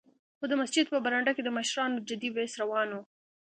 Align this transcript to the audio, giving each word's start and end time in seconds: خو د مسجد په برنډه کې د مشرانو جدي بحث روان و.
خو 0.37 0.45
د 0.49 0.53
مسجد 0.61 0.85
په 0.89 0.97
برنډه 1.05 1.31
کې 1.35 1.43
د 1.43 1.49
مشرانو 1.57 2.03
جدي 2.09 2.29
بحث 2.35 2.53
روان 2.61 2.89
و. 2.91 2.99